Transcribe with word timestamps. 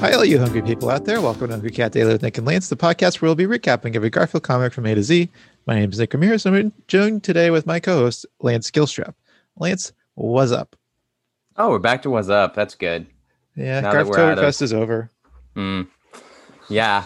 Hi, 0.00 0.12
all 0.12 0.24
you 0.24 0.38
hungry 0.38 0.62
people 0.62 0.90
out 0.90 1.04
there. 1.06 1.20
Welcome 1.20 1.48
to 1.48 1.54
Hungry 1.54 1.70
Cat 1.70 1.90
Daily 1.92 2.12
with 2.12 2.22
Nick 2.22 2.38
and 2.38 2.46
Lance, 2.46 2.68
the 2.68 2.76
podcast 2.76 3.20
where 3.20 3.28
we'll 3.28 3.34
be 3.34 3.46
recapping 3.46 3.96
every 3.96 4.10
Garfield 4.10 4.44
comic 4.44 4.72
from 4.72 4.86
A 4.86 4.94
to 4.94 5.02
Z. 5.02 5.28
My 5.66 5.74
name 5.74 5.90
is 5.90 5.98
Nick 5.98 6.12
Ramirez, 6.14 6.46
and 6.46 6.54
I'm 6.56 6.72
joined 6.86 7.24
today 7.24 7.50
with 7.50 7.66
my 7.66 7.80
co 7.80 7.96
host, 7.96 8.24
Lance 8.40 8.70
Gilstrap. 8.70 9.14
Lance, 9.56 9.92
what's 10.14 10.52
up? 10.52 10.76
Oh, 11.56 11.70
we're 11.70 11.80
back 11.80 12.02
to 12.02 12.10
what's 12.10 12.28
up. 12.28 12.54
That's 12.54 12.76
good. 12.76 13.06
Yeah, 13.56 13.80
Now 13.80 13.92
that 13.92 14.38
of- 14.38 14.62
is 14.62 14.72
over. 14.72 15.10
Mm. 15.56 15.88
Yeah. 16.68 17.04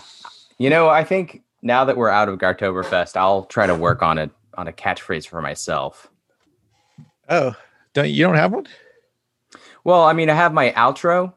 You 0.59 0.69
know, 0.69 0.89
I 0.91 1.03
think 1.03 1.43
now 1.63 1.87
that 1.87 1.97
we're 1.97 2.11
out 2.11 2.29
of 2.29 2.39
Garftoberfest, 2.39 3.17
I'll 3.17 3.45
try 3.45 3.67
to 3.67 3.75
work 3.75 4.03
on 4.03 4.19
it 4.19 4.31
on 4.59 4.69
a 4.69 4.73
catchphrase 4.73 5.27
for 5.27 5.41
myself. 5.41 6.11
Oh, 7.29 7.55
don't 7.95 8.11
you 8.11 8.23
don't 8.25 8.35
have 8.35 8.53
one? 8.53 8.67
Well, 9.83 10.03
I 10.03 10.13
mean, 10.13 10.29
I 10.29 10.35
have 10.35 10.53
my 10.53 10.73
outro, 10.73 11.33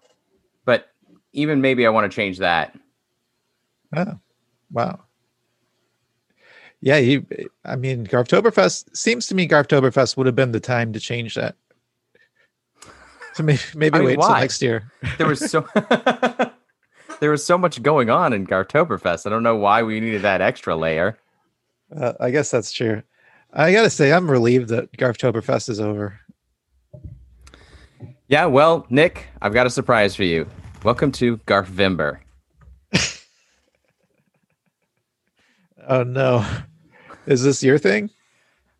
even 1.35 1.61
maybe 1.61 1.85
I 1.85 1.89
want 1.89 2.09
to 2.09 2.15
change 2.15 2.39
that. 2.39 2.75
Oh, 3.95 4.19
wow. 4.71 5.01
Yeah, 6.81 6.97
you. 6.97 7.25
I 7.63 7.75
mean, 7.75 8.07
Garftoberfest 8.07 8.95
seems 8.95 9.27
to 9.27 9.35
me 9.35 9.47
Garftoberfest 9.47 10.17
would 10.17 10.25
have 10.25 10.35
been 10.35 10.51
the 10.51 10.59
time 10.59 10.93
to 10.93 10.99
change 10.99 11.35
that. 11.35 11.55
So 13.33 13.43
maybe, 13.43 13.59
maybe 13.75 13.95
I 13.95 13.99
mean, 13.99 14.07
wait 14.07 14.19
till 14.19 14.29
next 14.29 14.61
year. 14.61 14.91
There 15.17 15.27
was 15.27 15.39
so 15.51 15.67
there 17.19 17.31
was 17.31 17.45
so 17.45 17.57
much 17.57 17.81
going 17.83 18.09
on 18.09 18.33
in 18.33 18.47
Garftoberfest. 18.47 19.25
I 19.25 19.29
don't 19.29 19.43
know 19.43 19.55
why 19.55 19.83
we 19.83 19.99
needed 19.99 20.21
that 20.23 20.41
extra 20.41 20.75
layer. 20.75 21.17
Uh, 21.95 22.13
I 22.19 22.31
guess 22.31 22.49
that's 22.49 22.71
true. 22.71 23.03
I 23.53 23.71
gotta 23.71 23.89
say, 23.89 24.11
I'm 24.11 24.29
relieved 24.29 24.69
that 24.69 24.91
Garftoberfest 24.93 25.69
is 25.69 25.79
over. 25.79 26.19
Yeah, 28.27 28.45
well, 28.45 28.85
Nick, 28.89 29.27
I've 29.41 29.53
got 29.53 29.67
a 29.67 29.69
surprise 29.69 30.15
for 30.15 30.23
you. 30.23 30.47
Welcome 30.85 31.11
to 31.13 31.37
Garfvember. 31.37 32.19
Oh 35.87 36.01
no, 36.01 36.43
is 37.27 37.43
this 37.43 37.61
your 37.61 37.77
thing? 37.77 38.09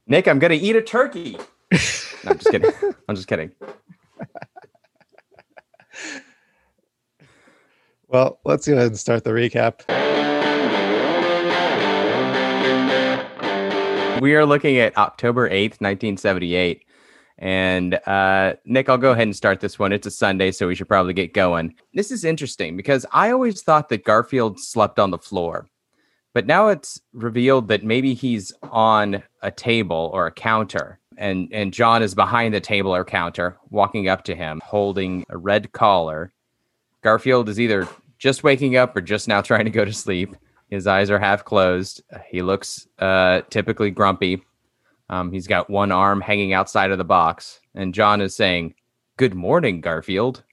Nick, 0.07 0.27
I'm 0.27 0.39
gonna 0.39 0.55
eat 0.55 0.75
a 0.75 0.81
turkey. 0.81 1.37
No, 1.71 2.31
I'm 2.31 2.37
just 2.37 2.49
kidding. 2.49 2.71
I'm 3.07 3.15
just 3.15 3.27
kidding. 3.27 3.51
Well, 8.07 8.39
let's 8.43 8.67
go 8.67 8.73
ahead 8.73 8.87
and 8.87 8.99
start 8.99 9.23
the 9.23 9.29
recap. 9.31 9.81
We 14.19 14.33
are 14.35 14.45
looking 14.45 14.77
at 14.77 14.97
October 14.97 15.47
8th, 15.47 15.81
1978. 15.81 16.84
And 17.37 17.95
uh, 18.05 18.53
Nick, 18.65 18.87
I'll 18.87 18.97
go 18.97 19.11
ahead 19.11 19.23
and 19.23 19.35
start 19.35 19.59
this 19.59 19.77
one. 19.77 19.91
It's 19.91 20.07
a 20.07 20.11
Sunday, 20.11 20.51
so 20.51 20.67
we 20.67 20.75
should 20.75 20.87
probably 20.87 21.13
get 21.13 21.33
going. 21.33 21.75
This 21.93 22.11
is 22.11 22.23
interesting 22.23 22.77
because 22.77 23.05
I 23.11 23.31
always 23.31 23.61
thought 23.61 23.89
that 23.89 24.05
Garfield 24.05 24.59
slept 24.59 24.99
on 24.99 25.11
the 25.11 25.17
floor. 25.17 25.67
But 26.33 26.47
now 26.47 26.67
it's 26.67 26.99
revealed 27.13 27.69
that 27.69 27.83
maybe 27.83 28.13
he's 28.13 28.53
on 28.63 29.23
a 29.41 29.51
table 29.51 30.11
or 30.13 30.27
a 30.27 30.31
counter. 30.31 30.99
And, 31.17 31.47
and 31.53 31.73
John 31.73 32.03
is 32.03 32.13
behind 32.13 32.53
the 32.53 32.59
table 32.59 32.93
or 32.93 33.05
counter, 33.05 33.57
walking 33.69 34.09
up 34.09 34.25
to 34.25 34.35
him, 34.35 34.61
holding 34.65 35.25
a 35.29 35.37
red 35.37 35.71
collar. 35.71 36.33
Garfield 37.01 37.47
is 37.47 37.59
either 37.59 37.87
just 38.17 38.43
waking 38.43 38.75
up 38.75 38.95
or 38.95 39.01
just 39.01 39.27
now 39.27 39.41
trying 39.41 39.65
to 39.65 39.71
go 39.71 39.85
to 39.85 39.93
sleep. 39.93 40.35
His 40.69 40.87
eyes 40.87 41.09
are 41.09 41.19
half 41.19 41.45
closed. 41.45 42.01
He 42.27 42.41
looks 42.41 42.87
uh, 42.99 43.41
typically 43.49 43.91
grumpy. 43.91 44.43
Um, 45.09 45.31
he's 45.31 45.47
got 45.47 45.69
one 45.69 45.91
arm 45.91 46.21
hanging 46.21 46.53
outside 46.53 46.91
of 46.91 46.97
the 46.97 47.03
box, 47.03 47.59
and 47.73 47.93
John 47.93 48.21
is 48.21 48.35
saying, 48.35 48.75
"Good 49.17 49.35
morning, 49.35 49.81
Garfield." 49.81 50.43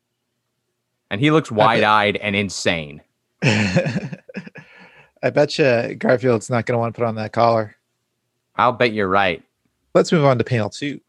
And 1.10 1.20
he 1.20 1.30
looks 1.30 1.50
wide-eyed 1.50 2.16
and 2.16 2.34
insane. 2.34 3.02
I 3.42 5.30
bet 5.32 5.58
you 5.58 5.94
Garfield's 5.94 6.48
not 6.48 6.64
going 6.64 6.74
to 6.74 6.78
want 6.78 6.94
to 6.94 6.98
put 7.00 7.06
on 7.06 7.16
that 7.16 7.32
collar. 7.32 7.76
I'll 8.56 8.72
bet 8.72 8.92
you're 8.92 9.08
right. 9.08 9.42
Let's 9.94 10.10
move 10.10 10.24
on 10.24 10.38
to 10.38 10.44
panel 10.44 10.70
two. 10.70 11.00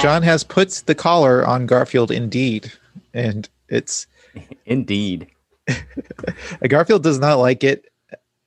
John 0.00 0.22
has 0.22 0.44
put 0.44 0.84
the 0.86 0.94
collar 0.94 1.44
on 1.44 1.66
Garfield 1.66 2.10
indeed, 2.12 2.70
and 3.12 3.48
it's 3.68 4.06
Indeed. 4.66 5.28
Garfield 6.68 7.02
does 7.02 7.18
not 7.18 7.36
like 7.36 7.64
it, 7.64 7.86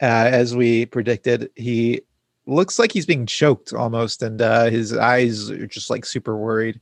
uh, 0.01 0.29
as 0.31 0.55
we 0.55 0.85
predicted. 0.85 1.49
He 1.55 2.01
looks 2.45 2.79
like 2.79 2.91
he's 2.91 3.05
being 3.05 3.25
choked 3.25 3.73
almost, 3.73 4.23
and 4.23 4.41
uh, 4.41 4.65
his 4.65 4.95
eyes 4.95 5.49
are 5.51 5.67
just 5.67 5.89
like 5.89 6.05
super 6.05 6.37
worried. 6.37 6.79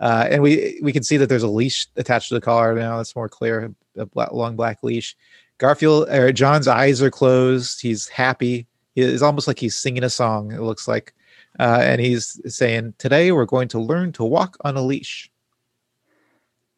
Uh, 0.00 0.26
and 0.30 0.42
we 0.42 0.80
we 0.82 0.92
can 0.92 1.02
see 1.02 1.16
that 1.18 1.28
there's 1.28 1.42
a 1.42 1.48
leash 1.48 1.86
attached 1.96 2.28
to 2.28 2.34
the 2.34 2.40
collar 2.40 2.74
now. 2.74 2.96
That's 2.96 3.14
more 3.14 3.28
clear. 3.28 3.74
A 3.96 4.06
black, 4.06 4.32
long 4.32 4.56
black 4.56 4.82
leash. 4.82 5.16
Garfield 5.58 6.08
or 6.08 6.32
John's 6.32 6.68
eyes 6.68 7.02
are 7.02 7.10
closed. 7.10 7.82
He's 7.82 8.08
happy. 8.08 8.66
It's 8.96 9.22
almost 9.22 9.46
like 9.46 9.58
he's 9.58 9.76
singing 9.76 10.04
a 10.04 10.10
song. 10.10 10.52
It 10.52 10.60
looks 10.60 10.88
like, 10.88 11.14
uh, 11.58 11.80
and 11.82 12.00
he's 12.00 12.40
saying, 12.46 12.94
"Today 12.98 13.30
we're 13.30 13.44
going 13.44 13.68
to 13.68 13.78
learn 13.78 14.12
to 14.12 14.24
walk 14.24 14.56
on 14.62 14.76
a 14.76 14.82
leash." 14.82 15.30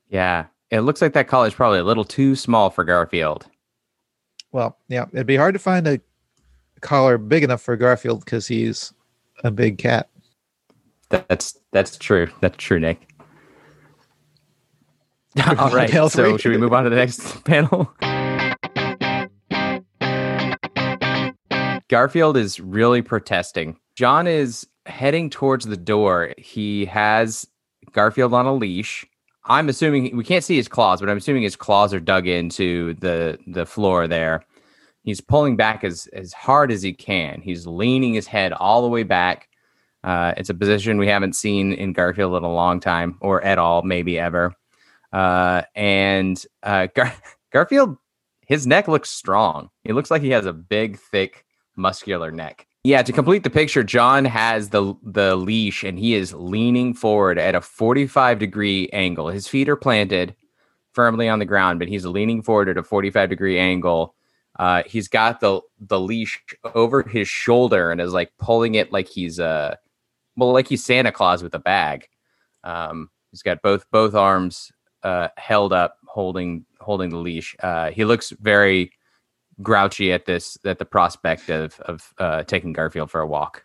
Yeah. 0.09 0.47
It 0.73 0.81
looks 0.81 1.03
like 1.03 1.13
that 1.13 1.29
collar 1.29 1.47
is 1.47 1.53
probably 1.53 1.81
a 1.81 1.85
little 1.85 2.05
too 2.05 2.35
small 2.35 2.71
for 2.71 2.83
Garfield. 2.83 3.47
Well, 4.53 4.79
yeah, 4.89 5.05
it'd 5.13 5.27
be 5.27 5.37
hard 5.37 5.53
to 5.53 5.59
find 5.59 5.87
a 5.87 6.01
collar 6.81 7.19
big 7.19 7.45
enough 7.45 7.61
for 7.61 7.77
Garfield 7.77 8.25
because 8.25 8.47
he's 8.47 8.95
a 9.45 9.51
big 9.51 9.77
cat. 9.77 10.09
That's 11.11 11.59
that's 11.73 11.99
true. 11.99 12.31
That's 12.41 12.57
true, 12.57 12.81
Nick. 12.81 13.07
All 15.47 15.71
right. 15.71 15.91
So 15.91 16.39
should 16.39 16.53
we 16.53 16.57
move 16.57 16.73
on 16.73 16.85
to 16.85 16.91
the 16.91 16.97
next 16.97 17.45
panel? 17.45 17.93
Garfield 21.89 22.39
is 22.39 22.59
really 22.59 23.03
protesting. 23.03 23.77
John 23.95 24.27
is 24.27 24.67
heading 24.87 25.29
towards 25.29 25.67
the 25.67 25.77
door. 25.77 26.33
He 26.39 26.87
has 26.87 27.47
Garfield 27.93 28.33
on 28.33 28.47
a 28.47 28.55
leash. 28.55 29.07
I'm 29.45 29.69
assuming 29.69 30.17
we 30.17 30.25
can't 30.25 30.45
see 30.45 30.57
his 30.57 30.69
claws, 30.69 31.01
but 31.01 31.09
I'm 31.09 31.17
assuming 31.17 31.43
his 31.43 31.57
claws 31.57 31.93
are 31.93 32.01
dug 32.01 32.27
into 32.27 32.95
the 32.95 33.39
the 33.47 33.67
floor 33.67 34.07
there. 34.07 34.45
He's 35.03 35.21
pulling 35.21 35.57
back 35.57 35.83
as 35.83 36.07
as 36.13 36.33
hard 36.33 36.71
as 36.71 36.83
he 36.83 36.93
can. 36.93 37.41
He's 37.41 37.67
leaning 37.67 38.15
his 38.15 38.27
head 38.27 38.53
all 38.53 38.83
the 38.83 38.89
way 38.89 39.03
back. 39.03 39.49
Uh, 40.05 40.35
it's 40.37 40.51
a 40.51 40.55
position 40.55 40.99
we 40.99 41.09
haven't 41.09 41.35
seen 41.35 41.73
in 41.73 41.93
Garfield 41.93 42.37
in 42.37 42.43
a 42.43 42.53
long 42.53 42.81
time, 42.81 43.19
or 43.21 43.43
at 43.45 43.59
all, 43.59 43.83
maybe 43.83 44.19
ever. 44.19 44.55
Uh, 45.13 45.63
and 45.75 46.45
uh, 46.63 46.89
Gar- 46.95 47.15
Garfield, 47.53 47.97
his 48.47 48.67
neck 48.67 48.89
looks 48.89 49.11
strong. 49.11 49.71
He 49.85 49.93
looks 49.93 50.11
like 50.11 50.23
he 50.23 50.31
has 50.31 50.47
a 50.47 50.53
big, 50.53 50.99
thick, 50.99 51.45
muscular 51.77 52.31
neck. 52.31 52.67
Yeah, 52.85 53.03
to 53.03 53.13
complete 53.13 53.45
the 53.45 53.51
picture, 53.51 53.85
John 53.85 54.25
has 54.25 54.71
the 54.71 54.95
the 55.05 55.37
leash 55.37 55.85
and 55.85 55.99
he 55.99 56.15
is 56.15 56.35
leaning 56.35 56.95
forward 56.95 57.39
at 57.39 57.55
a 57.55 57.61
45 57.61 58.41
degree 58.41 58.89
angle. 58.93 59.29
His 59.29 59.47
feet 59.47 59.69
are 59.69 59.77
planted 59.77 60.35
firmly 60.93 61.29
on 61.29 61.39
the 61.39 61.45
ground, 61.45 61.79
but 61.79 61.87
he's 61.89 62.05
leaning 62.05 62.43
forward 62.43 62.69
at 62.69 62.77
a 62.77 62.83
45 62.83 63.29
degree 63.29 63.59
angle. 63.59 64.17
Uh, 64.59 64.83
he's 64.85 65.07
got 65.07 65.39
the 65.41 65.61
the 65.79 66.01
leash 66.01 66.43
over 66.75 67.03
his 67.05 67.29
shoulder 67.29 67.93
and 67.93 68.01
is 68.01 68.13
like 68.13 68.33
pulling 68.39 68.75
it 68.75 68.93
like 68.93 69.09
he's 69.09 69.39
uh 69.39 69.77
well 70.37 70.53
like 70.53 70.67
he's 70.67 70.85
Santa 70.85 71.13
Claus 71.13 71.43
with 71.43 71.55
a 71.55 71.61
bag. 71.61 72.09
Um, 72.65 73.11
he's 73.31 73.43
got 73.43 73.63
both 73.63 73.89
both 73.93 74.15
arms 74.17 74.73
uh, 75.05 75.29
held 75.37 75.73
up, 75.73 75.99
holding 76.07 76.65
holding 76.81 77.11
the 77.11 77.19
leash. 77.19 77.55
Uh, 77.63 77.93
he 77.93 78.05
looks 78.05 78.31
very 78.41 78.93
grouchy 79.63 80.13
at 80.13 80.27
this 80.27 80.59
at 80.65 80.79
the 80.79 80.85
prospect 80.85 81.49
of 81.49 81.81
of 81.81 82.13
uh, 82.19 82.43
taking 82.45 82.73
Garfield 82.73 83.11
for 83.11 83.21
a 83.21 83.27
walk. 83.27 83.65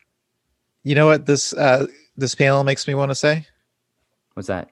You 0.84 0.96
know 0.96 1.08
what 1.08 1.26
this 1.26 1.54
uh, 1.54 1.88
this 2.16 2.36
panel 2.36 2.64
makes 2.64 2.88
me 2.88 2.96
want 2.96 3.12
to 3.12 3.16
say? 3.16 3.46
What's 4.34 4.48
that? 4.48 4.70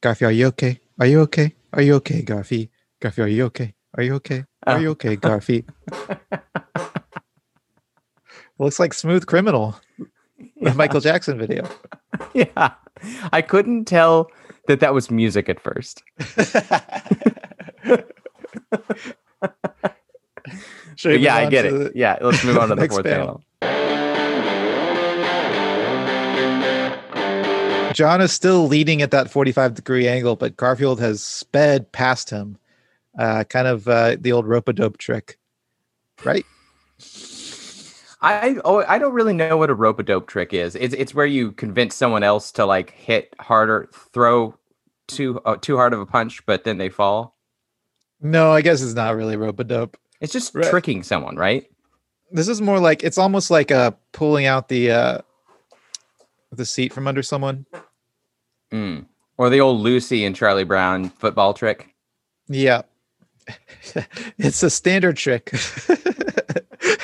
Garfield, 0.00 0.30
are 0.30 0.34
you 0.34 0.46
okay? 0.46 0.80
Are 0.98 1.06
you 1.06 1.20
okay? 1.22 1.54
Are 1.72 1.82
you 1.82 1.94
okay, 1.96 2.22
Garfield? 2.22 2.68
Garfield, 3.00 3.28
are 3.28 3.32
you 3.32 3.44
okay? 3.46 3.74
Are 3.94 4.02
you 4.02 4.14
okay? 4.14 4.44
Are 4.66 4.80
you 4.80 4.90
okay, 4.90 5.16
Garfield? 5.16 5.64
Looks 8.58 8.78
like 8.78 8.92
Smooth 8.94 9.26
Criminal, 9.26 9.74
the 10.60 10.74
Michael 10.74 11.00
Jackson 11.08 11.38
video. 11.38 11.66
yeah, 12.34 12.72
I 13.32 13.42
couldn't 13.42 13.86
tell 13.86 14.30
that 14.68 14.80
that 14.80 14.94
was 14.94 15.10
music 15.10 15.48
at 15.48 15.60
first. 15.60 16.02
Yeah, 21.04 21.36
I 21.36 21.48
get 21.48 21.66
it. 21.66 21.70
the- 21.72 21.92
Yeah, 21.94 22.18
let's 22.20 22.44
move 22.44 22.58
on 22.58 22.68
to 22.68 22.74
the 22.74 22.88
fourth 22.88 23.04
panel. 23.04 23.42
panel. 23.60 23.80
John 27.94 28.20
is 28.20 28.32
still 28.32 28.66
leading 28.68 29.02
at 29.02 29.10
that 29.10 29.30
45 29.30 29.74
degree 29.74 30.08
angle, 30.08 30.36
but 30.36 30.56
Garfield 30.56 31.00
has 31.00 31.22
sped 31.22 31.90
past 31.92 32.30
him. 32.30 32.56
Uh, 33.18 33.42
kind 33.44 33.66
of 33.66 33.88
uh, 33.88 34.16
the 34.20 34.30
old 34.32 34.46
rope 34.46 34.68
a 34.68 34.72
dope 34.72 34.96
trick, 34.96 35.36
right? 36.24 36.46
I 38.22 38.56
oh 38.64 38.84
I 38.86 38.98
don't 38.98 39.12
really 39.12 39.32
know 39.32 39.56
what 39.56 39.70
a 39.70 39.74
rope 39.74 39.98
a 39.98 40.02
dope 40.04 40.28
trick 40.28 40.54
is. 40.54 40.76
It's 40.76 40.94
it's 40.94 41.14
where 41.14 41.26
you 41.26 41.50
convince 41.52 41.94
someone 41.96 42.22
else 42.22 42.52
to 42.52 42.64
like 42.66 42.90
hit 42.90 43.34
harder, 43.40 43.90
throw 44.12 44.54
too 45.08 45.40
uh, 45.44 45.56
too 45.56 45.76
hard 45.76 45.92
of 45.92 45.98
a 46.00 46.06
punch, 46.06 46.44
but 46.46 46.62
then 46.64 46.78
they 46.78 46.88
fall. 46.88 47.36
No, 48.20 48.52
I 48.52 48.60
guess 48.60 48.82
it's 48.82 48.94
not 48.94 49.16
really 49.16 49.36
rope 49.36 49.58
a 49.58 49.64
dope. 49.64 49.96
It's 50.20 50.32
just 50.32 50.54
Right. 50.54 50.68
tricking 50.70 51.02
someone, 51.02 51.36
right? 51.36 51.70
This 52.30 52.48
is 52.48 52.60
more 52.60 52.78
like 52.78 53.02
it's 53.02 53.18
almost 53.18 53.50
like 53.50 53.70
uh 53.70 53.92
pulling 54.12 54.46
out 54.46 54.68
the 54.68 54.90
uh 54.90 55.18
the 56.52 56.64
seat 56.66 56.92
from 56.92 57.06
under 57.08 57.22
someone. 57.22 57.66
Mm. 58.72 59.06
Or 59.38 59.50
the 59.50 59.60
old 59.60 59.80
Lucy 59.80 60.24
and 60.24 60.36
Charlie 60.36 60.64
Brown 60.64 61.08
football 61.10 61.54
trick. 61.54 61.88
Yeah. 62.48 62.82
it's 64.38 64.62
a 64.62 64.70
standard 64.70 65.16
trick. 65.16 65.50
I 65.54 65.58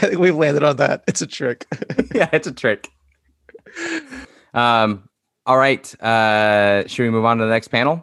think 0.09 0.19
we've 0.19 0.37
landed 0.37 0.63
on 0.63 0.77
that. 0.77 1.03
It's 1.09 1.23
a 1.23 1.27
trick. 1.27 1.67
yeah, 2.15 2.29
it's 2.33 2.47
a 2.47 2.53
trick. 2.53 2.89
Um. 4.55 5.09
All 5.47 5.57
right. 5.57 6.03
Uh, 6.03 6.87
should 6.89 7.05
we 7.05 7.11
move 7.11 7.25
on 7.25 7.39
to 7.39 7.45
the 7.45 7.51
next 7.51 7.69
panel? 7.69 8.03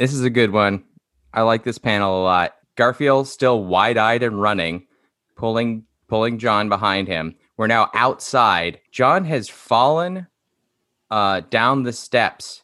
This 0.00 0.14
is 0.14 0.24
a 0.24 0.30
good 0.30 0.50
one. 0.50 0.82
I 1.34 1.42
like 1.42 1.62
this 1.62 1.76
panel 1.76 2.22
a 2.22 2.24
lot. 2.24 2.54
Garfield 2.74 3.28
still 3.28 3.62
wide-eyed 3.62 4.22
and 4.22 4.40
running, 4.40 4.86
pulling 5.36 5.84
pulling 6.08 6.38
John 6.38 6.70
behind 6.70 7.06
him. 7.06 7.34
We're 7.58 7.66
now 7.66 7.90
outside. 7.92 8.80
John 8.90 9.26
has 9.26 9.50
fallen 9.50 10.26
uh, 11.10 11.42
down 11.50 11.82
the 11.82 11.92
steps. 11.92 12.62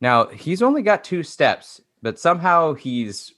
Now 0.00 0.26
he's 0.26 0.60
only 0.60 0.82
got 0.82 1.04
two 1.04 1.22
steps, 1.22 1.80
but 2.02 2.18
somehow 2.18 2.74
he's 2.74 3.32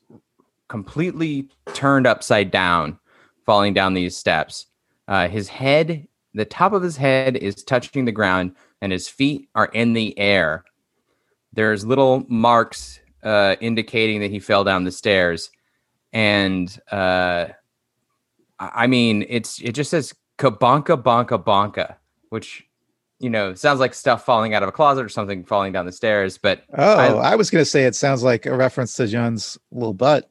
completely 0.68 1.50
turned 1.74 2.06
upside 2.06 2.50
down, 2.50 2.98
falling 3.44 3.74
down 3.74 3.92
these 3.92 4.16
steps. 4.16 4.68
Uh, 5.06 5.28
his 5.28 5.48
head, 5.48 6.08
the 6.32 6.46
top 6.46 6.72
of 6.72 6.82
his 6.82 6.96
head 6.96 7.36
is 7.36 7.62
touching 7.62 8.06
the 8.06 8.10
ground, 8.10 8.56
and 8.80 8.90
his 8.90 9.06
feet 9.06 9.50
are 9.54 9.66
in 9.74 9.92
the 9.92 10.18
air. 10.18 10.64
There's 11.52 11.84
little 11.84 12.24
marks 12.30 13.00
uh, 13.22 13.56
indicating 13.60 14.20
that 14.20 14.30
he 14.30 14.38
fell 14.38 14.64
down 14.64 14.84
the 14.84 14.92
stairs, 14.92 15.50
and 16.12 16.78
uh, 16.90 17.46
I 18.58 18.86
mean, 18.86 19.24
it's 19.28 19.60
it 19.60 19.72
just 19.72 19.90
says 19.90 20.14
"kabonka 20.38 21.02
bonka 21.02 21.42
bonka," 21.42 21.96
which 22.30 22.64
you 23.20 23.28
know 23.30 23.54
sounds 23.54 23.80
like 23.80 23.94
stuff 23.94 24.24
falling 24.24 24.54
out 24.54 24.62
of 24.62 24.68
a 24.68 24.72
closet 24.72 25.04
or 25.04 25.08
something 25.08 25.44
falling 25.44 25.72
down 25.72 25.86
the 25.86 25.92
stairs, 25.92 26.38
but 26.38 26.62
Oh, 26.76 26.96
I- 26.96 27.32
I, 27.32 27.34
was 27.36 27.50
gonna 27.50 27.64
say 27.64 27.84
it 27.84 27.94
sounds 27.96 28.22
like 28.22 28.46
a 28.46 28.54
reference 28.56 28.94
to 28.94 29.06
John's 29.06 29.58
little 29.72 29.94
butt. 29.94 30.30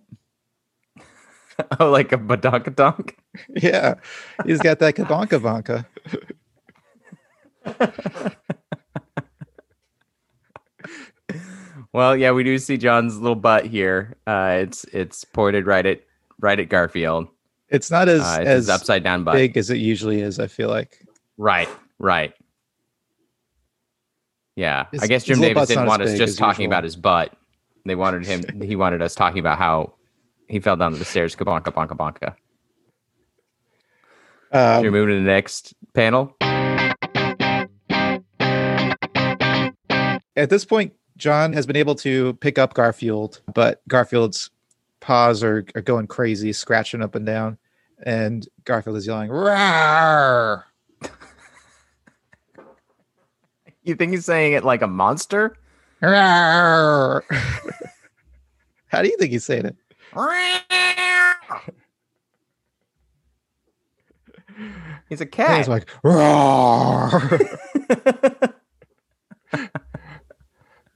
oh, 1.80 1.90
like 1.90 2.12
a 2.14 2.18
badonkadonk. 2.18 3.16
Yeah. 3.50 3.96
He's 4.46 4.60
got 4.62 4.80
that 4.80 4.96
kabonka 4.96 5.40
bonka. 5.40 5.86
Well, 11.98 12.16
yeah, 12.16 12.30
we 12.30 12.44
do 12.44 12.60
see 12.60 12.78
John's 12.78 13.18
little 13.18 13.34
butt 13.34 13.66
here. 13.66 14.18
Uh, 14.28 14.60
it's 14.62 14.84
it's 14.94 15.24
pointed 15.24 15.66
right 15.66 15.84
at 15.84 16.02
right 16.40 16.60
at 16.60 16.70
Garfield. 16.70 17.28
It's 17.70 17.90
not 17.90 18.08
as 18.08 18.22
Uh, 18.22 18.38
it's 18.42 18.50
as 18.50 18.70
upside 18.70 19.04
down 19.04 19.24
butt. 19.24 19.34
big 19.34 19.58
as 19.58 19.72
it 19.72 19.78
usually 19.78 20.22
is, 20.22 20.40
I 20.40 20.46
feel 20.46 20.70
like. 20.70 21.04
Right, 21.40 21.68
right. 21.98 22.36
Yeah, 24.56 24.86
His- 24.92 25.02
I 25.02 25.08
guess 25.08 25.24
Jim 25.24 25.42
Davis 25.42 25.70
didn't 25.70 25.88
want 25.88 26.04
us 26.04 26.16
just 26.20 26.38
talking 26.38 26.66
usual. 26.66 26.74
about 26.74 26.84
his 26.84 26.96
butt. 26.96 27.34
They 27.84 27.96
wanted 27.96 28.28
him. 28.28 28.62
he 28.62 28.76
wanted 28.76 29.02
us 29.02 29.16
talking 29.16 29.40
about 29.40 29.58
how 29.58 29.96
he 30.48 30.60
fell 30.60 30.76
down 30.76 30.94
the 30.94 31.04
stairs. 31.04 31.36
Kabonka, 31.36 31.74
bonka, 31.74 31.98
bonka. 31.98 32.36
Um, 34.52 34.84
we 34.84 34.92
move 34.92 35.08
to 35.08 35.16
the 35.16 35.22
next 35.22 35.74
panel? 35.96 36.36
at 40.36 40.52
this 40.52 40.64
point, 40.64 40.94
John 41.18 41.52
has 41.54 41.66
been 41.66 41.76
able 41.76 41.96
to 41.96 42.34
pick 42.36 42.58
up 42.60 42.74
Garfield, 42.76 43.42
but 43.54 43.82
Garfield's 43.88 44.52
paws 45.00 45.44
are, 45.44 45.66
are 45.76 45.82
going 45.82 46.08
crazy, 46.08 46.54
scratching 46.54 47.02
up 47.02 47.16
and 47.16 47.26
down, 47.26 47.58
and 48.04 48.48
Garfield 48.64 48.98
is 48.98 49.08
yelling, 49.08 49.30
"Rawr!" 49.30 50.64
You 53.84 53.96
think 53.96 54.12
he's 54.12 54.26
saying 54.26 54.52
it 54.52 54.64
like 54.66 54.82
a 54.82 54.88
monster? 54.88 55.56
Rawr!" 56.02 57.22
How 58.88 59.02
do 59.02 59.08
you 59.08 59.16
think 59.18 59.32
he's 59.32 59.46
saying 59.46 59.66
it? 59.66 59.76
He's 65.10 65.22
a 65.22 65.26
cat. 65.26 65.60
It's 65.60 65.70
like 65.70 65.86
"Rawr!" 66.04 67.40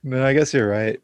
No, 0.03 0.25
I 0.25 0.33
guess 0.33 0.53
you're 0.53 0.69
right. 0.69 0.99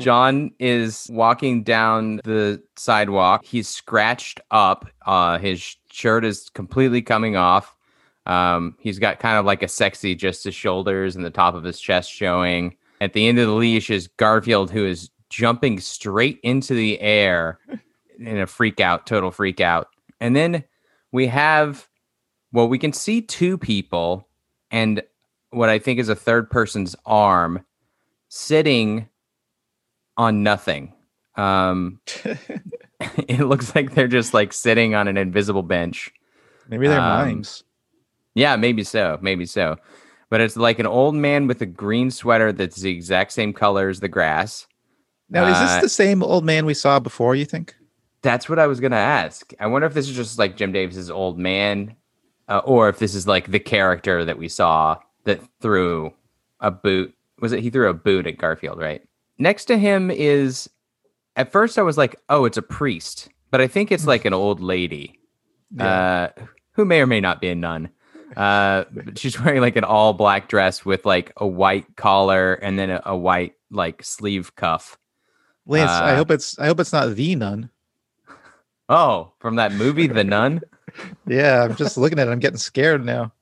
John 0.00 0.52
is 0.58 1.10
walking 1.12 1.62
down 1.64 2.20
the 2.24 2.62
sidewalk. 2.76 3.44
He's 3.44 3.68
scratched 3.68 4.40
up. 4.50 4.88
Uh, 5.04 5.38
his 5.38 5.76
shirt 5.90 6.24
is 6.24 6.48
completely 6.50 7.02
coming 7.02 7.36
off. 7.36 7.76
Um, 8.26 8.76
he's 8.78 8.98
got 8.98 9.18
kind 9.18 9.38
of 9.38 9.44
like 9.44 9.62
a 9.62 9.68
sexy, 9.68 10.14
just 10.14 10.44
his 10.44 10.54
shoulders 10.54 11.16
and 11.16 11.24
the 11.24 11.30
top 11.30 11.54
of 11.54 11.64
his 11.64 11.80
chest 11.80 12.10
showing. 12.12 12.76
At 13.00 13.12
the 13.12 13.26
end 13.26 13.38
of 13.38 13.48
the 13.48 13.54
leash 13.54 13.90
is 13.90 14.08
Garfield, 14.16 14.70
who 14.70 14.86
is 14.86 15.10
jumping 15.30 15.80
straight 15.80 16.38
into 16.42 16.74
the 16.74 17.00
air 17.00 17.58
in 18.18 18.38
a 18.38 18.46
freak 18.46 18.80
out, 18.80 19.06
total 19.06 19.30
freak 19.30 19.60
out. 19.60 19.88
And 20.20 20.36
then 20.36 20.64
we 21.12 21.26
have, 21.26 21.88
well, 22.52 22.68
we 22.68 22.78
can 22.78 22.92
see 22.92 23.22
two 23.22 23.56
people 23.58 24.28
and 24.70 25.02
what 25.50 25.68
I 25.68 25.78
think 25.78 25.98
is 25.98 26.08
a 26.08 26.14
third 26.14 26.50
person's 26.50 26.94
arm 27.06 27.64
sitting 28.28 29.08
on 30.16 30.42
nothing. 30.42 30.92
Um, 31.36 32.00
it 33.28 33.40
looks 33.40 33.74
like 33.74 33.94
they're 33.94 34.08
just 34.08 34.34
like 34.34 34.52
sitting 34.52 34.94
on 34.94 35.08
an 35.08 35.16
invisible 35.16 35.62
bench. 35.62 36.12
Maybe 36.68 36.88
they're 36.88 37.00
Um, 37.00 37.26
mimes. 37.26 37.64
Yeah, 38.34 38.56
maybe 38.56 38.84
so, 38.84 39.18
maybe 39.20 39.46
so. 39.46 39.76
But 40.30 40.40
it's 40.40 40.56
like 40.56 40.78
an 40.78 40.86
old 40.86 41.14
man 41.14 41.46
with 41.46 41.62
a 41.62 41.66
green 41.66 42.10
sweater 42.10 42.52
that's 42.52 42.76
the 42.76 42.90
exact 42.90 43.32
same 43.32 43.52
color 43.52 43.88
as 43.88 44.00
the 44.00 44.08
grass. 44.08 44.66
Now, 45.30 45.46
is 45.46 45.56
uh, 45.56 45.66
this 45.66 45.82
the 45.82 45.88
same 45.88 46.22
old 46.22 46.44
man 46.44 46.66
we 46.66 46.74
saw 46.74 46.98
before? 46.98 47.34
You 47.34 47.44
think? 47.44 47.74
That's 48.22 48.48
what 48.48 48.58
I 48.58 48.66
was 48.66 48.80
gonna 48.80 48.96
ask. 48.96 49.52
I 49.60 49.66
wonder 49.66 49.86
if 49.86 49.94
this 49.94 50.08
is 50.08 50.16
just 50.16 50.38
like 50.38 50.56
Jim 50.56 50.72
Davis's 50.72 51.10
old 51.10 51.38
man, 51.38 51.94
uh, 52.48 52.60
or 52.64 52.88
if 52.88 52.98
this 52.98 53.14
is 53.14 53.26
like 53.26 53.50
the 53.50 53.58
character 53.58 54.24
that 54.24 54.38
we 54.38 54.48
saw 54.48 54.98
that 55.28 55.40
threw 55.60 56.12
a 56.60 56.70
boot. 56.70 57.14
Was 57.40 57.52
it 57.52 57.60
he 57.60 57.70
threw 57.70 57.88
a 57.88 57.94
boot 57.94 58.26
at 58.26 58.38
Garfield? 58.38 58.78
Right 58.78 59.02
next 59.38 59.66
to 59.66 59.78
him 59.78 60.10
is. 60.10 60.68
At 61.36 61.52
first, 61.52 61.78
I 61.78 61.82
was 61.82 61.96
like, 61.96 62.16
"Oh, 62.28 62.44
it's 62.46 62.56
a 62.56 62.62
priest," 62.62 63.28
but 63.52 63.60
I 63.60 63.68
think 63.68 63.92
it's 63.92 64.06
like 64.06 64.24
an 64.24 64.34
old 64.34 64.60
lady, 64.60 65.20
uh, 65.78 66.28
who 66.72 66.84
may 66.84 67.00
or 67.00 67.06
may 67.06 67.20
not 67.20 67.40
be 67.40 67.48
a 67.48 67.54
nun. 67.54 67.90
Uh, 68.36 68.84
she's 69.14 69.40
wearing 69.40 69.60
like 69.60 69.76
an 69.76 69.84
all 69.84 70.12
black 70.12 70.48
dress 70.48 70.84
with 70.84 71.06
like 71.06 71.32
a 71.36 71.46
white 71.46 71.96
collar 71.96 72.54
and 72.54 72.78
then 72.78 72.90
a, 72.90 73.02
a 73.06 73.16
white 73.16 73.54
like 73.70 74.02
sleeve 74.02 74.56
cuff. 74.56 74.98
Lance, 75.66 75.90
I 75.90 76.12
uh, 76.12 76.16
hope 76.16 76.30
it's 76.32 76.58
I 76.58 76.66
hope 76.66 76.80
it's 76.80 76.92
not 76.92 77.14
the 77.14 77.34
nun. 77.36 77.70
Oh, 78.90 79.32
from 79.38 79.56
that 79.56 79.72
movie, 79.72 80.06
The 80.06 80.24
Nun. 80.24 80.62
Yeah, 81.26 81.62
I'm 81.64 81.76
just 81.76 81.98
looking 81.98 82.18
at 82.18 82.26
it. 82.26 82.30
I'm 82.30 82.38
getting 82.38 82.56
scared 82.56 83.04
now. 83.04 83.32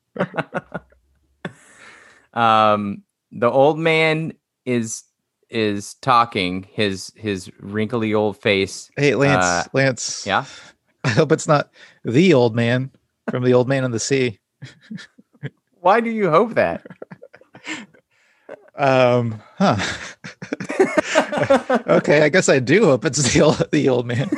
Um 2.36 3.02
the 3.32 3.50
old 3.50 3.78
man 3.78 4.32
is 4.64 5.02
is 5.50 5.94
talking 5.94 6.66
his 6.72 7.12
his 7.16 7.50
wrinkly 7.60 8.14
old 8.14 8.36
face 8.36 8.90
Hey, 8.96 9.14
Lance, 9.16 9.44
Uh, 9.44 9.64
Lance. 9.72 10.24
yeah 10.26 10.44
I 11.04 11.08
hope 11.10 11.32
it's 11.32 11.48
not 11.48 11.70
the 12.04 12.34
old 12.34 12.54
man 12.54 12.90
from 13.30 13.42
the 13.44 13.54
old 13.54 13.68
man 13.68 13.82
in 13.84 13.90
the 13.90 13.98
sea. 14.00 14.38
why 15.80 16.00
do 16.00 16.10
you 16.10 16.30
hope 16.30 16.54
that 16.54 16.86
Um, 18.78 19.40
huh. 19.56 19.76
okay, 21.88 22.20
I 22.22 22.28
guess 22.28 22.48
I 22.50 22.58
do 22.58 22.84
hope 22.84 23.06
it's 23.06 23.32
the 23.32 23.40
old 23.40 23.62
the 23.72 23.88
old 23.88 24.06
man. 24.06 24.28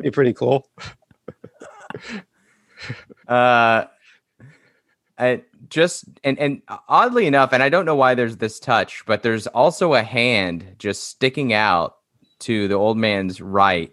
Be 0.00 0.10
pretty 0.10 0.34
cool. 0.34 0.68
uh 3.28 3.84
I 5.18 5.42
just 5.68 6.04
and 6.24 6.38
and 6.38 6.62
oddly 6.88 7.26
enough 7.26 7.52
and 7.52 7.62
i 7.62 7.68
don't 7.68 7.86
know 7.86 7.94
why 7.94 8.14
there's 8.14 8.36
this 8.36 8.60
touch 8.60 9.04
but 9.06 9.22
there's 9.22 9.46
also 9.48 9.94
a 9.94 10.02
hand 10.02 10.74
just 10.78 11.04
sticking 11.04 11.52
out 11.52 11.96
to 12.38 12.68
the 12.68 12.74
old 12.74 12.98
man's 12.98 13.40
right 13.40 13.92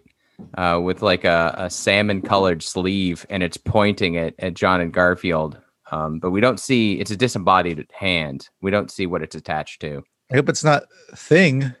uh, 0.54 0.80
with 0.82 1.00
like 1.00 1.24
a, 1.24 1.54
a 1.56 1.70
salmon 1.70 2.20
colored 2.20 2.62
sleeve 2.62 3.24
and 3.30 3.42
it's 3.42 3.56
pointing 3.56 4.16
at, 4.16 4.34
at 4.38 4.54
john 4.54 4.80
and 4.80 4.92
garfield 4.92 5.58
um, 5.90 6.18
but 6.18 6.30
we 6.30 6.40
don't 6.40 6.60
see 6.60 6.98
it's 7.00 7.10
a 7.10 7.16
disembodied 7.16 7.86
hand 7.92 8.48
we 8.60 8.70
don't 8.70 8.90
see 8.90 9.06
what 9.06 9.22
it's 9.22 9.36
attached 9.36 9.80
to 9.80 10.02
I 10.32 10.36
hope 10.36 10.48
it's 10.48 10.64
not 10.64 10.84
thing. 11.14 11.74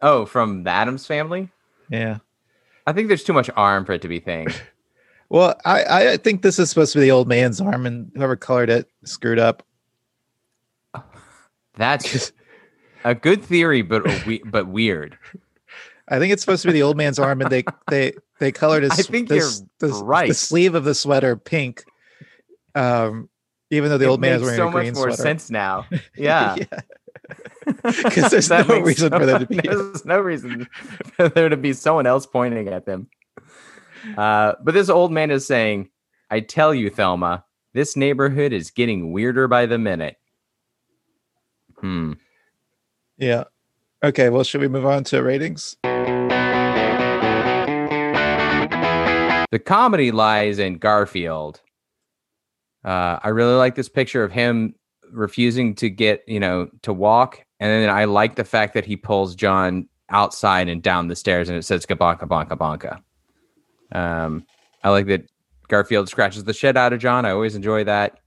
Oh, 0.00 0.26
from 0.26 0.64
the 0.64 0.70
Addams 0.70 1.06
family? 1.06 1.50
Yeah. 1.88 2.18
I 2.86 2.92
think 2.92 3.08
there's 3.08 3.22
too 3.22 3.32
much 3.32 3.50
arm 3.54 3.84
for 3.84 3.92
it 3.92 4.02
to 4.02 4.08
be 4.08 4.18
thing. 4.18 4.48
Well, 5.32 5.58
I, 5.64 6.08
I 6.10 6.16
think 6.18 6.42
this 6.42 6.58
is 6.58 6.68
supposed 6.68 6.92
to 6.92 6.98
be 6.98 7.04
the 7.06 7.10
old 7.10 7.26
man's 7.26 7.58
arm, 7.58 7.86
and 7.86 8.12
whoever 8.14 8.36
colored 8.36 8.68
it 8.68 8.86
screwed 9.04 9.38
up. 9.38 9.62
That's 11.76 12.32
a 13.02 13.14
good 13.14 13.42
theory, 13.42 13.80
but 13.80 14.04
we- 14.26 14.42
but 14.44 14.66
weird. 14.68 15.16
I 16.08 16.18
think 16.18 16.34
it's 16.34 16.42
supposed 16.42 16.60
to 16.62 16.68
be 16.68 16.72
the 16.74 16.82
old 16.82 16.98
man's 16.98 17.18
arm, 17.18 17.40
and 17.40 17.50
they 17.50 17.64
they 17.90 18.12
they 18.40 18.52
colored 18.52 18.82
his. 18.82 18.92
I 18.92 18.96
think 18.96 19.28
this, 19.30 19.60
you're 19.80 19.88
this- 19.88 20.00
right. 20.02 20.28
The 20.28 20.34
sleeve 20.34 20.74
of 20.74 20.84
the 20.84 20.94
sweater 20.94 21.34
pink. 21.36 21.82
Um, 22.74 23.30
even 23.70 23.88
though 23.88 23.96
the 23.96 24.04
It 24.04 24.08
old 24.08 24.20
man 24.20 24.36
is 24.36 24.42
wearing 24.42 24.56
so 24.58 24.68
a 24.68 24.70
much 24.70 24.74
green 24.82 24.92
more 24.92 25.04
sweater. 25.12 25.22
sense 25.22 25.50
now. 25.50 25.86
Yeah. 26.14 26.56
'Cause 27.82 28.30
there's 28.30 28.50
no 28.50 28.62
reason 28.80 29.10
for 29.10 29.24
there 29.24 29.38
to 29.38 29.46
be- 29.46 29.60
There's 29.62 30.04
no 30.04 30.18
reason 30.20 30.68
for 31.16 31.28
there 31.30 31.48
to 31.48 31.56
be 31.56 31.72
someone 31.72 32.04
else 32.06 32.26
pointing 32.26 32.68
at 32.68 32.84
them. 32.84 33.08
Uh, 34.16 34.54
but 34.62 34.74
this 34.74 34.88
old 34.88 35.12
man 35.12 35.30
is 35.30 35.46
saying, 35.46 35.88
"I 36.30 36.40
tell 36.40 36.74
you, 36.74 36.90
Thelma, 36.90 37.44
this 37.72 37.96
neighborhood 37.96 38.52
is 38.52 38.70
getting 38.70 39.12
weirder 39.12 39.48
by 39.48 39.66
the 39.66 39.78
minute." 39.78 40.16
Hmm. 41.78 42.14
Yeah. 43.18 43.44
Okay. 44.02 44.28
Well, 44.28 44.44
should 44.44 44.60
we 44.60 44.68
move 44.68 44.86
on 44.86 45.04
to 45.04 45.22
ratings? 45.22 45.76
The 49.52 49.58
comedy 49.58 50.10
lies 50.12 50.58
in 50.58 50.78
Garfield. 50.78 51.60
Uh, 52.84 53.18
I 53.22 53.28
really 53.28 53.54
like 53.54 53.74
this 53.74 53.88
picture 53.88 54.24
of 54.24 54.32
him 54.32 54.74
refusing 55.10 55.74
to 55.74 55.90
get, 55.90 56.24
you 56.26 56.40
know, 56.40 56.68
to 56.82 56.92
walk. 56.92 57.44
And 57.60 57.70
then 57.70 57.90
I 57.90 58.06
like 58.06 58.36
the 58.36 58.44
fact 58.44 58.72
that 58.74 58.86
he 58.86 58.96
pulls 58.96 59.34
John 59.34 59.88
outside 60.08 60.68
and 60.68 60.82
down 60.82 61.08
the 61.08 61.16
stairs 61.16 61.48
and 61.48 61.58
it 61.58 61.62
says 61.64 61.84
kabonka 61.86 62.26
bonka 62.26 62.56
bonka. 62.56 63.00
Um, 63.92 64.46
I 64.82 64.90
like 64.90 65.06
that 65.06 65.24
Garfield 65.68 66.08
scratches 66.08 66.44
the 66.44 66.52
shit 66.52 66.76
out 66.76 66.92
of 66.92 67.00
John. 67.00 67.24
I 67.24 67.30
always 67.30 67.54
enjoy 67.54 67.84
that. 67.84 68.18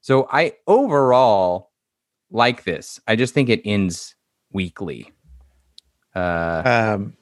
So 0.00 0.28
I 0.30 0.52
overall 0.66 1.70
like 2.30 2.64
this. 2.64 3.00
I 3.06 3.16
just 3.16 3.34
think 3.34 3.48
it 3.48 3.60
ends 3.64 4.14
weakly. 4.52 5.12
Uh, 6.14 6.62
Um, 6.96 7.16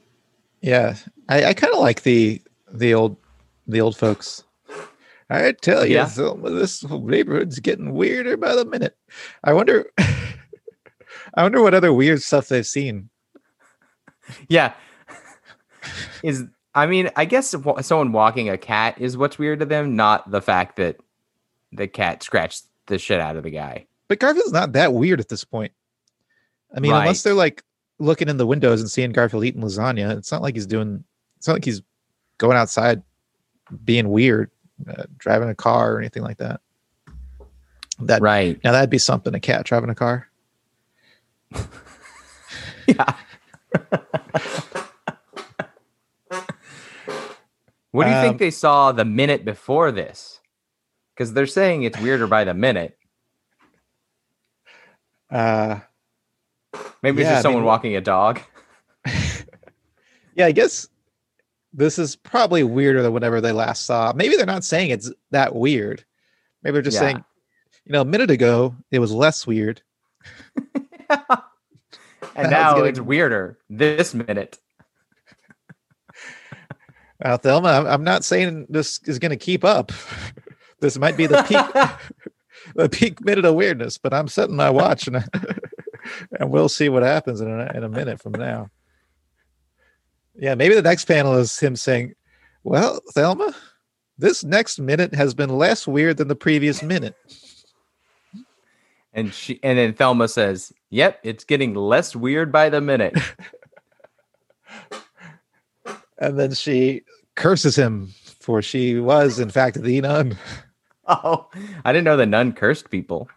yeah, 0.61 0.97
I, 1.29 1.47
I 1.47 1.55
kind 1.55 1.73
of 1.73 1.81
like 1.81 2.03
the 2.03 2.41
the 2.73 2.95
old 2.95 3.17
the 3.67 3.81
old 3.81 3.97
folks. 3.97 4.45
I 5.31 5.53
tell 5.53 5.87
you, 5.87 5.95
Yeah. 5.97 6.05
This 6.43 6.85
neighborhood's 6.85 7.59
getting 7.59 7.93
weirder 7.95 8.37
by 8.37 8.55
the 8.55 8.65
minute. 8.65 8.97
I 9.43 9.55
wonder, 9.55 9.87
I 9.99 11.43
wonder 11.43 11.63
what 11.63 11.73
other 11.75 11.93
weird 11.93 12.23
stuff 12.23 12.49
they've 12.49 12.67
seen. 12.67 13.09
Yeah. 14.49 14.75
Is 16.23 16.45
I 16.75 16.87
mean, 16.87 17.11
I 17.17 17.25
guess 17.25 17.55
someone 17.83 18.13
walking 18.13 18.49
a 18.49 18.59
cat 18.59 19.01
is 19.01 19.17
what's 19.17 19.39
weird 19.39 19.61
to 19.61 19.67
them, 19.67 19.95
not 19.95 20.31
the 20.31 20.43
fact 20.43 20.77
that 20.77 20.97
the 21.73 21.87
cat 21.87 22.23
scratched 22.23 22.65
the 22.87 22.99
shit 22.99 23.21
out 23.21 23.37
of 23.37 23.45
the 23.45 23.51
guy. 23.51 23.87
But 24.09 24.19
Garfield's 24.19 24.53
not 24.53 24.73
that 24.73 24.93
weird 24.93 25.21
at 25.21 25.29
this 25.29 25.45
point. 25.45 25.73
I 26.77 26.81
mean, 26.81 26.93
unless 26.93 27.23
they're 27.23 27.35
like 27.35 27.63
looking 27.99 28.29
in 28.29 28.37
the 28.37 28.47
windows 28.47 28.81
and 28.81 28.91
seeing 28.91 29.13
Garfield 29.13 29.45
eating 29.45 29.63
lasagna, 29.63 30.17
it's 30.19 30.33
not 30.33 30.43
like 30.43 30.55
he's 30.55 30.67
doing. 30.67 31.05
It's 31.37 31.47
not 31.47 31.55
like 31.55 31.65
he's 31.65 31.83
going 32.39 32.57
outside 32.57 33.03
being 33.85 34.09
weird, 34.09 34.51
uh, 34.89 35.05
driving 35.17 35.49
a 35.49 35.55
car 35.55 35.95
or 35.95 35.99
anything 36.01 36.23
like 36.23 36.39
that. 36.39 36.61
That 38.01 38.21
Right. 38.21 38.59
now 38.65 38.73
that'd 38.73 38.91
be 38.91 38.99
something. 38.99 39.35
A 39.35 39.41
cat 39.41 39.65
driving 39.65 39.91
a 39.91 39.95
car. 39.95 40.29
Yeah. 42.87 43.15
What 47.95 48.05
do 48.05 48.11
you 48.11 48.17
Um, 48.17 48.23
think 48.23 48.39
they 48.39 48.51
saw 48.51 48.91
the 48.93 49.05
minute 49.05 49.45
before 49.45 49.93
this? 49.93 50.41
Because 51.15 51.33
they're 51.33 51.47
saying 51.47 51.85
it's 51.85 51.99
weirder 52.01 52.27
by 52.27 52.43
the 52.45 52.55
minute. 52.55 52.99
Uh, 55.31 55.79
Maybe 57.03 57.21
it's 57.23 57.27
Yeah, 57.29 57.33
I 57.33 57.35
just 57.35 57.43
someone 57.43 57.63
mean, 57.63 57.67
walking 57.69 57.97
a 57.97 58.01
dog. 58.01 58.41
yeah, 60.35 60.47
I 60.47 60.53
guess 60.53 60.89
this 61.73 61.99
is 61.99 62.17
probably 62.17 62.65
weirder 62.65 63.03
than 63.03 63.13
whatever 63.13 63.41
they 63.41 63.53
last 63.53 63.87
saw. 63.87 64.13
Maybe 64.15 64.37
they're 64.37 64.47
not 64.47 64.65
saying 64.65 64.91
it's 64.91 65.13
that 65.31 65.55
weird. 65.55 66.05
Maybe 66.63 66.73
they're 66.75 66.83
just 66.83 66.97
Yeah. 66.97 67.01
saying, 67.01 67.25
you 67.85 67.93
know, 67.93 68.01
a 68.01 68.05
minute 68.05 68.31
ago 68.31 68.75
it 68.91 68.99
was 68.99 69.13
less 69.13 69.47
weird. 69.47 69.83
and 71.11 71.21
Now 72.37 72.51
now 72.51 72.77
it's 72.85 72.99
it's, 72.99 73.01
weirder 73.01 73.59
this 73.71 74.15
minute. 74.15 74.59
Uh, 77.25 77.39
Thelma, 77.39 77.87
I'm, 77.89 78.05
not 78.05 78.23
saying 78.23 78.67
this 78.69 79.01
is 79.07 79.19
going 79.19 79.31
to 79.31 79.37
keep 79.37 79.65
up. 79.65 79.93
this 80.81 80.99
might 80.99 81.17
be 81.17 81.27
the 81.27 81.43
peak, 81.43 82.37
the 82.75 82.89
peak 82.89 83.25
minute 83.25 83.47
of 83.47 83.55
weirdness, 83.55 83.97
but 83.97 84.13
I'm 84.13 84.29
setting 84.29 84.57
my 84.57 84.69
watch 84.69 85.09
and 85.09 85.17
and 86.39 86.51
we'll 86.51 86.69
see 86.69 86.91
what 86.91 87.03
happens 87.03 87.41
in 87.41 87.49
a, 87.49 87.73
in 87.75 87.83
a 87.83 87.89
minute 87.89 88.21
from 88.21 88.33
now. 88.33 88.69
Yeah, 90.37 90.55
maybe 90.55 90.75
the 90.75 90.83
next 90.83 91.07
panel 91.07 91.35
is 91.35 91.59
him 91.59 91.77
saying, 91.77 92.15
"Well, 92.63 93.01
Thelma, 93.15 93.55
this 94.19 94.45
next 94.45 94.79
minute 94.79 95.15
has 95.15 95.33
been 95.33 95.51
less 95.51 95.87
weird 95.87 96.19
than 96.19 96.29
the 96.29 96.37
previous 96.37 96.83
minute." 96.83 97.17
And 99.15 99.33
she 99.33 99.61
and 99.63 99.79
then 99.79 99.95
Thelma 99.95 100.29
says, 100.29 100.73
Yep, 100.91 101.21
it's 101.23 101.45
getting 101.45 101.75
less 101.75 102.15
weird 102.17 102.51
by 102.51 102.69
the 102.69 102.81
minute. 102.81 103.17
And 106.25 106.39
then 106.39 106.55
she 106.55 107.03
curses 107.35 107.77
him 107.77 108.09
for 108.41 108.63
she 108.63 108.99
was 108.99 109.39
in 109.39 109.51
fact 109.51 109.83
the 109.83 110.01
nun. 110.01 110.37
oh, 111.07 111.49
I 111.85 111.93
didn't 111.93 112.05
know 112.05 112.17
the 112.17 112.27
nun 112.27 112.53
cursed 112.53 112.91
people. 112.91 113.29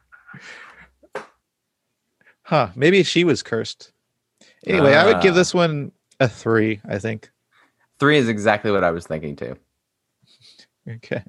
Huh, 2.44 2.70
maybe 2.76 3.04
she 3.04 3.26
was 3.26 3.44
cursed. 3.44 3.92
Anyway, 4.66 4.94
I 4.94 5.06
would 5.06 5.22
give 5.22 5.34
Ah. 5.34 5.38
this 5.38 5.54
one 5.54 5.92
a 6.22 6.28
3, 6.30 6.80
I 6.88 6.98
think. 6.98 7.30
Three 8.00 8.18
is 8.18 8.30
exactly 8.30 8.72
what 8.72 8.84
I 8.86 8.92
was 8.92 9.06
thinking 9.06 9.36
too. 9.36 9.58
Okay. 10.90 11.24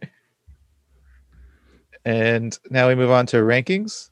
And 2.05 2.57
now 2.71 2.87
we 2.89 2.95
move 2.95 3.11
on 3.11 3.27
to 3.27 3.39
rankings. 3.39 4.11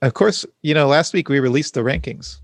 Of 0.00 0.14
course, 0.14 0.46
you 0.62 0.74
know, 0.74 0.86
last 0.86 1.12
week 1.12 1.28
we 1.28 1.40
released 1.40 1.74
the 1.74 1.80
rankings. 1.80 2.38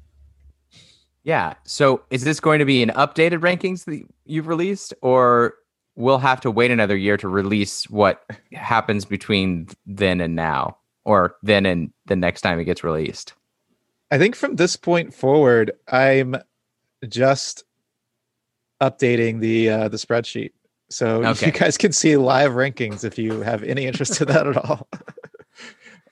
Yeah. 1.25 1.55
So 1.65 2.03
is 2.11 2.23
this 2.25 2.39
going 2.41 2.59
to 2.61 2.65
be 2.65 2.83
an 2.83 2.91
updated 2.91 3.41
rankings 3.41 3.85
that 3.87 4.03
you've 4.27 4.47
released, 4.47 4.93
or 5.03 5.55
we'll 5.97 6.19
have 6.19 6.41
to 6.43 6.51
wait 6.51 6.71
another 6.71 6.97
year 6.97 7.17
to 7.17 7.29
release 7.29 7.89
what 7.89 8.25
happens 8.53 9.05
between 9.05 9.69
then 9.87 10.21
and 10.21 10.37
now, 10.37 10.77
or 11.05 11.37
then 11.43 11.65
and 11.67 11.93
the 12.07 12.17
next 12.17 12.43
time 12.43 12.61
it 12.61 12.65
gets 12.65 12.85
released? 12.85 13.33
I 14.11 14.19
think 14.19 14.37
from 14.37 14.57
this 14.57 14.77
point 14.77 15.15
forward, 15.15 15.73
I'm 15.89 16.37
just 17.09 17.65
updating 18.81 19.41
the 19.41 19.71
uh, 19.71 19.89
the 19.89 19.97
spreadsheet. 19.97 20.51
So 20.91 21.25
Okay. 21.27 21.47
you 21.47 21.53
guys 21.53 21.79
can 21.79 21.93
see 21.93 22.17
live 22.17 22.53
rankings 22.53 23.03
if 23.03 23.19
you 23.19 23.41
have 23.41 23.63
any 23.63 23.87
interest 23.87 24.21
in 24.21 24.29
that 24.29 24.47
at 24.47 24.57
all. 24.57 24.87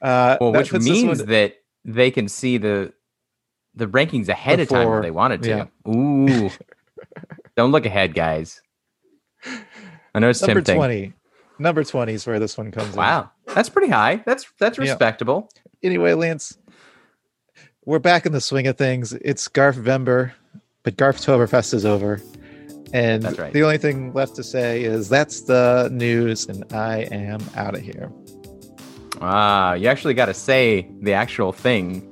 Uh, 0.00 0.36
Well, 0.40 0.50
which 0.52 0.72
means 0.72 1.20
one- 1.20 1.28
that 1.28 1.58
they 1.84 2.10
can 2.10 2.28
see 2.28 2.58
the 2.58 2.92
the 3.74 3.86
rankings 3.86 4.28
ahead 4.28 4.60
of 4.60 4.68
time 4.68 4.88
if 4.92 5.02
they 5.02 5.10
wanted 5.10 5.42
to. 5.44 5.48
yeah. 5.48 5.90
Ooh. 5.92 6.50
Don't 7.56 7.72
look 7.72 7.86
ahead, 7.86 8.14
guys. 8.14 8.62
I 10.14 10.18
know 10.18 10.28
it's 10.30 10.40
number 10.42 10.60
tempting. 10.60 10.76
20. 10.76 11.12
Number 11.58 11.84
20 11.84 12.12
is 12.12 12.26
where 12.26 12.38
this 12.38 12.56
one 12.58 12.70
comes 12.70 12.90
in. 12.90 12.96
Wow. 12.96 13.30
That's 13.46 13.68
pretty 13.68 13.88
high. 13.90 14.22
That's 14.26 14.50
that's 14.58 14.78
Yeah. 14.78 14.84
respectable. 14.84 15.48
anyway, 15.82 16.14
Lance, 16.14 16.56
we're 17.84 17.98
back 17.98 18.26
in 18.26 18.32
the 18.32 18.40
swing 18.40 18.66
of 18.66 18.76
things. 18.78 19.12
It's 19.14 19.48
Garf 19.48 19.74
Vember, 19.74 20.32
but 20.82 20.96
Garftoberfest 20.96 21.74
is 21.74 21.84
over. 21.84 22.20
And 22.94 23.22
That's 23.22 23.38
right. 23.38 23.52
the 23.52 23.62
only 23.62 23.78
thing 23.78 24.12
left 24.12 24.36
to 24.36 24.42
say 24.44 24.84
is 24.84 25.08
that's 25.08 25.42
the 25.42 25.88
news, 25.92 26.46
and 26.46 26.70
I 26.74 26.98
am 27.10 27.40
out 27.56 27.74
of 27.74 27.80
here. 27.80 28.12
Ah, 29.20 29.72
you 29.74 29.88
actually 29.88 30.14
got 30.14 30.26
to 30.26 30.34
say 30.34 30.88
the 31.00 31.12
actual 31.14 31.52
thing. 31.52 32.11